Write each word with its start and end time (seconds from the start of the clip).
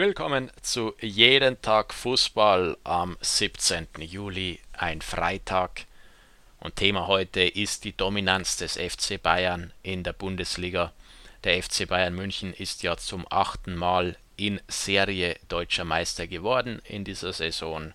Willkommen 0.00 0.50
zu 0.62 0.94
Jeden 1.02 1.60
Tag 1.60 1.92
Fußball 1.92 2.78
am 2.84 3.18
17. 3.20 3.86
Juli, 3.98 4.58
ein 4.72 5.02
Freitag. 5.02 5.84
Und 6.58 6.76
Thema 6.76 7.06
heute 7.06 7.42
ist 7.42 7.84
die 7.84 7.94
Dominanz 7.94 8.56
des 8.56 8.78
FC 8.78 9.22
Bayern 9.22 9.74
in 9.82 10.02
der 10.02 10.14
Bundesliga. 10.14 10.94
Der 11.44 11.62
FC 11.62 11.86
Bayern 11.86 12.14
München 12.14 12.54
ist 12.54 12.82
ja 12.82 12.96
zum 12.96 13.26
achten 13.28 13.76
Mal 13.76 14.16
in 14.38 14.58
Serie 14.68 15.36
deutscher 15.48 15.84
Meister 15.84 16.26
geworden 16.26 16.80
in 16.84 17.04
dieser 17.04 17.34
Saison. 17.34 17.92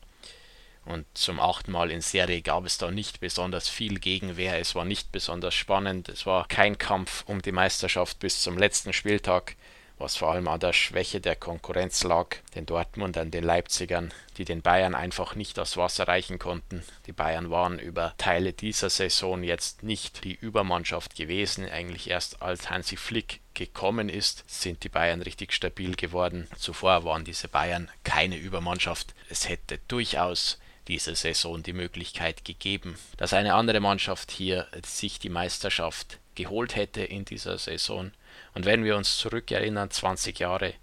Und 0.85 1.07
zum 1.15 1.39
achten 1.39 1.71
Mal 1.71 1.89
in 1.89 2.01
Serie 2.01 2.43
gab 2.43 2.67
es 2.67 2.77
da 2.77 2.91
nicht 2.91 3.19
besonders 3.19 3.67
viel 3.67 3.97
Gegenwehr. 3.97 4.59
Es 4.59 4.75
war 4.75 4.85
nicht 4.85 5.11
besonders 5.11 5.55
spannend. 5.55 6.09
Es 6.09 6.27
war 6.27 6.47
kein 6.47 6.77
Kampf 6.77 7.23
um 7.25 7.41
die 7.41 7.51
Meisterschaft 7.51 8.19
bis 8.19 8.43
zum 8.43 8.59
letzten 8.59 8.93
Spieltag 8.93 9.55
was 9.97 10.17
vor 10.17 10.31
allem 10.31 10.47
an 10.47 10.59
der 10.59 10.73
Schwäche 10.73 11.21
der 11.21 11.35
Konkurrenz 11.35 12.03
lag, 12.03 12.35
den 12.55 12.65
Dortmundern, 12.65 13.31
den 13.31 13.43
Leipzigern, 13.43 14.13
die 14.37 14.45
den 14.45 14.61
Bayern 14.61 14.95
einfach 14.95 15.35
nicht 15.35 15.57
das 15.57 15.77
Wasser 15.77 16.07
reichen 16.07 16.39
konnten. 16.39 16.83
Die 17.05 17.13
Bayern 17.13 17.49
waren 17.49 17.79
über 17.79 18.13
Teile 18.17 18.53
dieser 18.53 18.89
Saison 18.89 19.43
jetzt 19.43 19.83
nicht 19.83 20.23
die 20.23 20.33
Übermannschaft 20.33 21.15
gewesen, 21.15 21.69
eigentlich 21.69 22.09
erst 22.09 22.41
als 22.41 22.69
Hansi 22.69 22.97
Flick 22.97 23.41
gekommen 23.53 24.09
ist, 24.09 24.43
sind 24.47 24.83
die 24.83 24.89
Bayern 24.89 25.21
richtig 25.21 25.53
stabil 25.53 25.95
geworden. 25.95 26.47
Zuvor 26.57 27.05
waren 27.05 27.23
diese 27.23 27.47
Bayern 27.47 27.89
keine 28.03 28.35
Übermannschaft. 28.35 29.15
Es 29.29 29.47
hätte 29.47 29.79
durchaus 29.87 30.59
diese 30.87 31.15
Saison 31.15 31.63
die 31.63 31.73
Möglichkeit 31.73 32.45
gegeben, 32.45 32.97
dass 33.17 33.33
eine 33.33 33.55
andere 33.55 33.79
Mannschaft 33.79 34.31
hier 34.31 34.67
sich 34.85 35.19
die 35.19 35.29
Meisterschaft 35.29 36.19
geholt 36.35 36.75
hätte 36.75 37.01
in 37.01 37.25
dieser 37.25 37.57
Saison. 37.57 38.11
Und 38.53 38.65
wenn 38.65 38.83
wir 38.83 38.95
uns 38.95 39.17
zurückerinnern, 39.17 39.91
20 39.91 40.39
Jahre, 40.39 40.73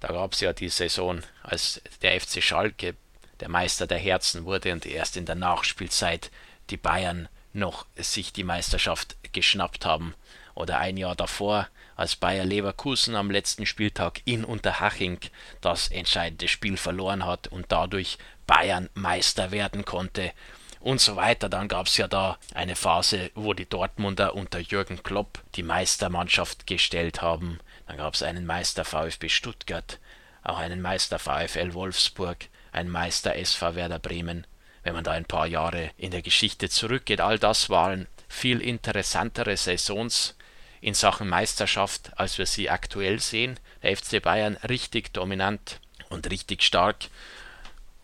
da 0.00 0.08
gab 0.08 0.32
es 0.32 0.40
ja 0.40 0.52
die 0.52 0.68
Saison, 0.68 1.22
als 1.42 1.80
der 2.02 2.20
FC 2.20 2.42
Schalke 2.42 2.94
der 3.40 3.48
Meister 3.48 3.86
der 3.86 3.98
Herzen 3.98 4.44
wurde 4.44 4.72
und 4.72 4.86
erst 4.86 5.16
in 5.16 5.26
der 5.26 5.34
Nachspielzeit 5.34 6.30
die 6.70 6.76
Bayern 6.76 7.28
noch 7.52 7.86
sich 7.96 8.32
die 8.32 8.44
Meisterschaft 8.44 9.16
geschnappt 9.32 9.84
haben. 9.84 10.14
Oder 10.54 10.78
ein 10.78 10.96
Jahr 10.96 11.14
davor, 11.14 11.68
als 11.96 12.16
Bayer 12.16 12.44
Leverkusen 12.44 13.14
am 13.14 13.30
letzten 13.30 13.66
Spieltag 13.66 14.20
in 14.24 14.44
Unterhaching 14.44 15.18
das 15.60 15.88
entscheidende 15.88 16.48
Spiel 16.48 16.76
verloren 16.76 17.24
hat 17.24 17.48
und 17.48 17.66
dadurch 17.68 18.18
Bayern 18.46 18.88
Meister 18.94 19.50
werden 19.50 19.84
konnte 19.84 20.32
und 20.80 21.00
so 21.00 21.16
weiter. 21.16 21.48
Dann 21.48 21.68
gab 21.68 21.86
es 21.86 21.96
ja 21.96 22.08
da 22.08 22.38
eine 22.54 22.76
Phase, 22.76 23.30
wo 23.34 23.54
die 23.54 23.68
Dortmunder 23.68 24.34
unter 24.34 24.58
Jürgen 24.58 25.02
Klopp 25.02 25.42
die 25.54 25.62
Meistermannschaft 25.62 26.66
gestellt 26.66 27.22
haben. 27.22 27.58
Dann 27.86 27.96
gab 27.96 28.14
es 28.14 28.22
einen 28.22 28.46
Meister 28.46 28.84
VfB 28.84 29.28
Stuttgart, 29.28 29.98
auch 30.42 30.58
einen 30.58 30.80
Meister 30.80 31.18
VfL 31.18 31.74
Wolfsburg, 31.74 32.46
einen 32.72 32.90
Meister 32.90 33.34
SV 33.36 33.74
Werder 33.74 33.98
Bremen. 33.98 34.46
Wenn 34.82 34.94
man 34.94 35.04
da 35.04 35.12
ein 35.12 35.24
paar 35.24 35.46
Jahre 35.46 35.90
in 35.96 36.10
der 36.10 36.22
Geschichte 36.22 36.68
zurückgeht, 36.68 37.20
all 37.20 37.38
das 37.38 37.68
waren 37.68 38.06
viel 38.28 38.60
interessantere 38.60 39.56
Saisons 39.56 40.36
in 40.80 40.94
Sachen 40.94 41.28
Meisterschaft, 41.28 42.12
als 42.16 42.38
wir 42.38 42.46
sie 42.46 42.70
aktuell 42.70 43.18
sehen. 43.20 43.58
Der 43.82 43.96
FC 43.96 44.22
Bayern 44.22 44.56
richtig 44.68 45.12
dominant 45.12 45.80
und 46.08 46.30
richtig 46.30 46.62
stark 46.62 47.06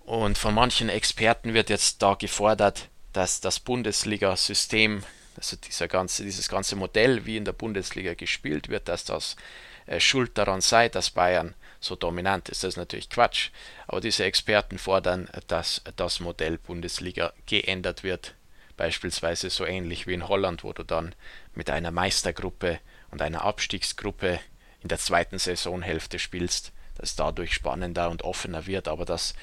und 0.05 0.37
von 0.37 0.55
manchen 0.55 0.89
Experten 0.89 1.55
wird 1.55 1.71
jetzt 1.71 2.03
da 2.03 2.15
gefordert, 2.15 2.89
dass 3.13 3.41
das 3.41 3.61
Bundesliga-System, 3.61 5.03
also 5.37 5.57
dieser 5.57 5.89
ganze, 5.89 6.25
dieses 6.25 6.49
ganze 6.49 6.77
Modell, 6.77 7.25
wie 7.27 7.37
in 7.37 7.45
der 7.45 7.53
Bundesliga 7.53 8.15
gespielt 8.15 8.69
wird, 8.69 8.89
dass 8.89 9.05
das 9.05 9.37
äh, 9.87 10.01
schuld 10.01 10.37
daran 10.37 10.61
sei, 10.61 10.89
dass 10.89 11.11
Bayern 11.11 11.55
so 11.81 11.97
dominant 11.97 12.49
ist. 12.49 12.65
Das 12.65 12.75
ist 12.75 12.77
natürlich 12.77 13.09
Quatsch. 13.09 13.51
Aber 13.87 14.01
diese 14.01 14.25
Experten 14.25 14.79
fordern, 14.79 15.29
dass 15.47 15.83
das 15.97 16.21
Modell 16.21 16.59
Bundesliga 16.59 17.33
geändert 17.47 18.03
wird. 18.03 18.35
Beispielsweise 18.77 19.51
so 19.51 19.65
ähnlich 19.65 20.07
wie 20.07 20.15
in 20.15 20.29
Holland, 20.29 20.65
wo 20.65 20.73
du 20.73 20.83
dann 20.83 21.15
mit 21.55 21.71
einer 21.71 21.93
Meistergruppe 21.93 22.81
und 23.11 23.23
einer 23.23 23.43
Abstiegsgruppe 23.43 24.41
in 24.83 24.89
der 24.89 24.99
zweiten 24.99 25.39
Saisonhälfte 25.39 26.19
spielst 26.19 26.73
das 26.97 27.17
dadurch 27.17 27.53
spannender 27.53 28.11
und 28.11 28.23
offener 28.23 28.67
wird. 28.67 28.89
Aber 28.89 29.05
das, 29.05 29.35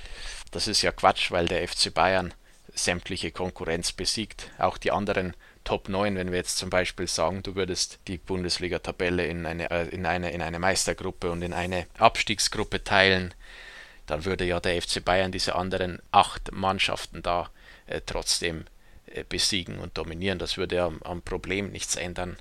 das 0.52 0.68
ist 0.68 0.82
ja 0.82 0.92
Quatsch, 0.92 1.32
weil 1.32 1.48
der 1.48 1.68
FC 1.68 1.94
Bayern 1.94 2.34
sämtliche 2.74 3.32
Konkurrenz 3.32 3.92
besiegt. 3.92 4.50
Auch 4.58 4.78
die 4.78 4.92
anderen 4.92 5.36
Top 5.64 5.90
9, 5.90 6.16
wenn 6.16 6.32
wir 6.32 6.38
jetzt 6.38 6.58
zum 6.58 6.70
Beispiel 6.70 7.08
sagen, 7.08 7.44
du 7.44 7.56
würdest 7.56 8.00
die 8.08 8.18
Bundesliga-Tabelle 8.18 9.26
in 9.26 9.46
eine, 9.46 9.70
äh, 9.70 9.88
in, 9.90 10.06
eine, 10.06 10.32
in 10.32 10.42
eine 10.42 10.60
Meistergruppe 10.60 11.32
und 11.32 11.42
in 11.42 11.54
eine 11.54 11.86
Abstiegsgruppe 11.98 12.84
teilen, 12.84 13.34
dann 14.08 14.26
würde 14.26 14.46
ja 14.46 14.60
der 14.60 14.82
FC 14.82 15.04
Bayern 15.04 15.32
diese 15.32 15.56
anderen 15.56 16.02
acht 16.12 16.52
Mannschaften 16.52 17.22
da 17.22 17.50
äh, 17.86 18.02
trotzdem 18.06 18.66
äh, 19.06 19.24
besiegen 19.28 19.80
und 19.80 19.98
dominieren. 19.98 20.40
Das 20.40 20.58
würde 20.58 20.76
ja 20.78 20.92
am, 21.04 21.22
Problem 21.22 21.72
nichts 21.72 21.96
ändern. 21.96 22.38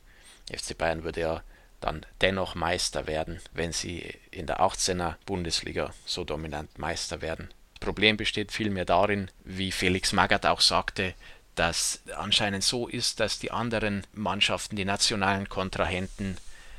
Der 0.48 0.58
FC 0.58 0.76
Bayern 0.76 1.04
würde 1.04 1.20
ja 1.20 1.42
dann 1.80 2.04
dennoch 2.20 2.54
Meister 2.54 3.06
werden, 3.06 3.40
wenn 3.52 3.72
sie 3.72 4.18
in 4.30 4.46
der 4.46 4.60
18er 4.60 5.16
Bundesliga 5.26 5.92
so 6.04 6.24
dominant 6.24 6.78
Meister 6.78 7.22
werden. 7.22 7.52
Das 7.74 7.80
Problem 7.80 8.16
besteht 8.16 8.52
vielmehr 8.52 8.84
darin, 8.84 9.30
wie 9.44 9.72
Felix 9.72 10.12
Magath 10.12 10.46
auch 10.46 10.60
sagte, 10.60 11.14
dass 11.54 12.02
anscheinend 12.16 12.62
so 12.62 12.86
ist, 12.86 13.20
dass 13.20 13.38
die 13.38 13.50
anderen 13.50 14.06
Mannschaften, 14.12 14.76
die 14.76 14.84
nationalen 14.84 15.48
Kontrahenten 15.48 16.36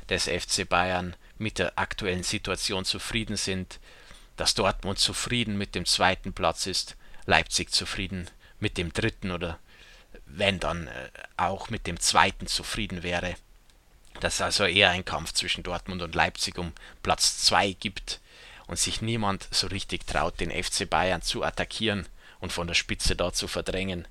des 0.10 0.28
FC 0.28 0.68
Bayern 0.68 1.16
mit 1.38 1.60
der 1.60 1.78
aktuellen 1.78 2.24
Situation 2.24 2.86
zufrieden 2.86 3.38
sind, 3.38 3.80
dass 4.38 4.54
Dortmund 4.54 5.00
zufrieden 5.00 5.58
mit 5.58 5.76
dem 5.76 5.86
zweiten 5.86 6.34
Platz 6.34 6.68
ist, 6.68 6.96
Leipzig 7.26 7.72
zufrieden 7.72 8.30
mit 8.60 8.78
dem 8.78 8.94
dritten 8.94 9.32
oder 9.32 9.60
wenn 10.26 10.60
dann 10.60 10.88
äh, 10.88 11.10
auch 11.38 11.70
mit 11.70 11.88
dem 11.88 12.00
zweiten 12.00 12.48
zufrieden 12.48 13.04
wäre 13.04 13.36
dass 14.22 14.36
es 14.36 14.42
also 14.42 14.66
eher 14.66 14.92
ein 14.92 15.04
Kampf 15.04 15.34
zwischen 15.34 15.64
Dortmund 15.64 16.02
und 16.02 16.16
Leipzig 16.16 16.58
um 16.58 16.72
Platz 17.04 17.44
2 17.44 17.74
gibt 17.74 18.22
und 18.68 18.80
sich 18.80 19.02
niemand 19.02 19.48
so 19.52 19.68
richtig 19.68 20.08
traut, 20.08 20.40
den 20.40 20.52
FC 20.52 20.90
Bayern 20.90 21.22
zu 21.22 21.44
attackieren 21.44 22.08
und 22.40 22.54
von 22.54 22.68
der 22.68 22.74
Spitze 22.74 23.16
da 23.16 23.34
zu 23.34 23.48
verdrängen. 23.48 24.08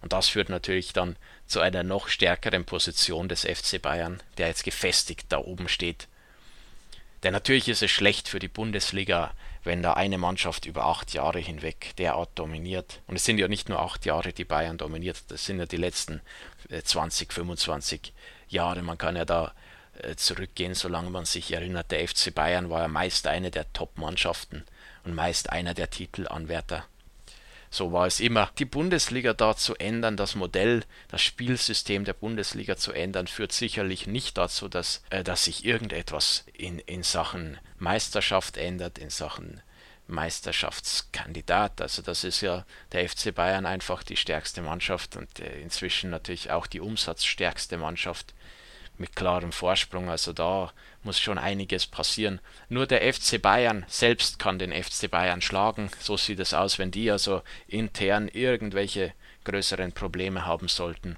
Und 0.00 0.12
das 0.12 0.28
führt 0.28 0.48
natürlich 0.48 0.92
dann 0.92 1.16
zu 1.46 1.60
einer 1.60 1.82
noch 1.82 2.08
stärkeren 2.08 2.64
Position 2.64 3.28
des 3.28 3.42
FC 3.42 3.82
Bayern, 3.82 4.22
der 4.38 4.48
jetzt 4.48 4.64
gefestigt 4.64 5.26
da 5.28 5.38
oben 5.38 5.68
steht. 5.68 6.08
Denn 7.22 7.32
natürlich 7.32 7.68
ist 7.68 7.82
es 7.82 7.90
schlecht 7.90 8.28
für 8.28 8.38
die 8.38 8.48
Bundesliga, 8.48 9.32
wenn 9.62 9.82
da 9.82 9.92
eine 9.92 10.16
Mannschaft 10.16 10.64
über 10.64 10.86
acht 10.86 11.12
Jahre 11.12 11.38
hinweg 11.38 11.94
derart 11.98 12.30
dominiert. 12.34 13.00
Und 13.06 13.16
es 13.16 13.24
sind 13.24 13.38
ja 13.38 13.48
nicht 13.48 13.68
nur 13.68 13.80
acht 13.80 14.06
Jahre, 14.06 14.32
die 14.32 14.44
Bayern 14.44 14.78
dominiert, 14.78 15.22
das 15.28 15.44
sind 15.44 15.58
ja 15.58 15.66
die 15.66 15.76
letzten 15.76 16.22
20, 16.82 17.30
äh, 17.30 17.32
25 17.34 18.12
Jahre. 18.48 18.82
Man 18.82 18.96
kann 18.96 19.16
ja 19.16 19.24
da 19.26 19.52
äh, 20.02 20.16
zurückgehen, 20.16 20.74
solange 20.74 21.10
man 21.10 21.26
sich 21.26 21.52
erinnert. 21.52 21.90
Der 21.90 22.06
FC 22.06 22.34
Bayern 22.34 22.70
war 22.70 22.82
ja 22.82 22.88
meist 22.88 23.26
eine 23.26 23.50
der 23.50 23.70
Top-Mannschaften 23.72 24.64
und 25.04 25.14
meist 25.14 25.50
einer 25.50 25.74
der 25.74 25.90
Titelanwärter. 25.90 26.86
So 27.70 27.92
war 27.92 28.06
es 28.06 28.18
immer. 28.18 28.50
Die 28.58 28.64
Bundesliga 28.64 29.32
da 29.32 29.56
zu 29.56 29.76
ändern, 29.76 30.16
das 30.16 30.34
Modell, 30.34 30.84
das 31.08 31.22
Spielsystem 31.22 32.04
der 32.04 32.14
Bundesliga 32.14 32.76
zu 32.76 32.92
ändern, 32.92 33.28
führt 33.28 33.52
sicherlich 33.52 34.08
nicht 34.08 34.36
dazu, 34.36 34.68
dass, 34.68 35.02
äh, 35.10 35.22
dass 35.22 35.44
sich 35.44 35.64
irgendetwas 35.64 36.44
in, 36.52 36.80
in 36.80 37.04
Sachen 37.04 37.58
Meisterschaft 37.78 38.56
ändert, 38.56 38.98
in 38.98 39.10
Sachen 39.10 39.62
Meisterschaftskandidat. 40.08 41.80
Also 41.80 42.02
das 42.02 42.24
ist 42.24 42.40
ja 42.40 42.66
der 42.90 43.08
FC 43.08 43.32
Bayern 43.32 43.66
einfach 43.66 44.02
die 44.02 44.16
stärkste 44.16 44.62
Mannschaft 44.62 45.16
und 45.16 45.38
äh, 45.38 45.60
inzwischen 45.60 46.10
natürlich 46.10 46.50
auch 46.50 46.66
die 46.66 46.80
umsatzstärkste 46.80 47.76
Mannschaft 47.76 48.34
mit 49.00 49.16
klarem 49.16 49.50
Vorsprung. 49.50 50.08
Also 50.08 50.32
da 50.32 50.72
muss 51.02 51.18
schon 51.18 51.38
einiges 51.38 51.86
passieren. 51.86 52.40
Nur 52.68 52.86
der 52.86 53.12
FC 53.12 53.40
Bayern 53.40 53.84
selbst 53.88 54.38
kann 54.38 54.58
den 54.58 54.72
FC 54.72 55.10
Bayern 55.10 55.40
schlagen. 55.40 55.90
So 55.98 56.16
sieht 56.16 56.38
es 56.38 56.54
aus, 56.54 56.78
wenn 56.78 56.90
die 56.90 57.10
also 57.10 57.42
intern 57.66 58.28
irgendwelche 58.28 59.12
größeren 59.44 59.92
Probleme 59.92 60.46
haben 60.46 60.68
sollten. 60.68 61.16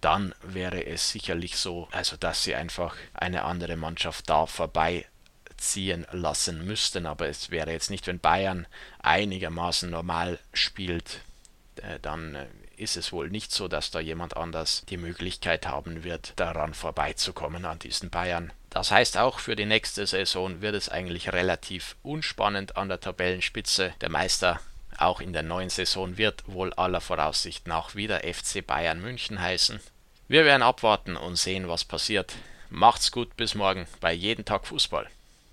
Dann 0.00 0.34
wäre 0.42 0.84
es 0.84 1.10
sicherlich 1.10 1.56
so, 1.56 1.88
also 1.92 2.16
dass 2.16 2.42
sie 2.42 2.54
einfach 2.54 2.96
eine 3.14 3.44
andere 3.44 3.76
Mannschaft 3.76 4.28
da 4.28 4.46
vorbeiziehen 4.46 6.06
lassen 6.10 6.66
müssten. 6.66 7.06
Aber 7.06 7.28
es 7.28 7.50
wäre 7.50 7.70
jetzt 7.70 7.90
nicht, 7.90 8.06
wenn 8.06 8.18
Bayern 8.18 8.66
einigermaßen 8.98 9.88
normal 9.88 10.38
spielt, 10.52 11.20
äh, 11.76 12.00
dann 12.00 12.34
äh, 12.34 12.46
ist 12.80 12.96
es 12.96 13.12
wohl 13.12 13.28
nicht 13.30 13.52
so, 13.52 13.68
dass 13.68 13.90
da 13.90 14.00
jemand 14.00 14.36
anders 14.36 14.84
die 14.88 14.96
Möglichkeit 14.96 15.66
haben 15.66 16.02
wird, 16.02 16.32
daran 16.36 16.74
vorbeizukommen 16.74 17.64
an 17.64 17.78
diesen 17.78 18.10
Bayern. 18.10 18.52
Das 18.70 18.90
heißt 18.90 19.18
auch 19.18 19.38
für 19.38 19.56
die 19.56 19.66
nächste 19.66 20.06
Saison 20.06 20.62
wird 20.62 20.74
es 20.74 20.88
eigentlich 20.88 21.32
relativ 21.32 21.96
unspannend 22.02 22.76
an 22.76 22.88
der 22.88 23.00
Tabellenspitze. 23.00 23.92
Der 24.00 24.08
Meister 24.08 24.60
auch 24.96 25.20
in 25.20 25.32
der 25.32 25.42
neuen 25.42 25.70
Saison 25.70 26.18
wird 26.18 26.42
wohl 26.46 26.72
aller 26.74 27.00
Voraussicht 27.00 27.66
nach 27.66 27.94
wieder 27.94 28.20
FC 28.20 28.66
Bayern 28.66 29.00
München 29.00 29.40
heißen. 29.40 29.80
Wir 30.28 30.44
werden 30.44 30.62
abwarten 30.62 31.16
und 31.16 31.36
sehen, 31.36 31.68
was 31.68 31.84
passiert. 31.84 32.34
Macht's 32.68 33.10
gut, 33.10 33.36
bis 33.36 33.54
morgen 33.54 33.86
bei 34.00 34.12
Jeden 34.12 34.44
Tag 34.44 34.66
Fußball. 34.66 35.08